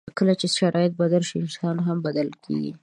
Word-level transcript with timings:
کله 0.17 0.33
چې 0.39 0.47
شرایط 0.59 0.93
بدل 1.01 1.21
شي، 1.29 1.35
انسان 1.43 1.75
هم 1.87 1.97
بدل 2.05 2.27
کېږي. 2.43 2.71